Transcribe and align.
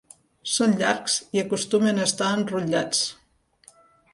Són 0.53 0.71
llargs 0.79 1.17
i 1.37 1.41
acostumen 1.43 1.99
a 1.99 2.07
estar 2.09 2.31
enrotllats. 2.39 3.05